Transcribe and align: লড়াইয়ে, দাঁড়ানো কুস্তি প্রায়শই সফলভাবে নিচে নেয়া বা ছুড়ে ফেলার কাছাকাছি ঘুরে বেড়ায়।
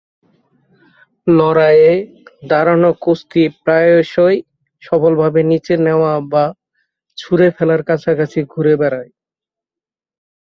লড়াইয়ে, 1.27 1.91
দাঁড়ানো 2.43 2.89
কুস্তি 3.03 3.43
প্রায়শই 3.63 4.37
সফলভাবে 4.83 5.41
নিচে 5.51 5.73
নেয়া 5.85 6.13
বা 6.31 6.45
ছুড়ে 7.17 7.47
ফেলার 7.55 7.81
কাছাকাছি 7.89 8.39
ঘুরে 8.53 8.73
বেড়ায়। 8.81 9.11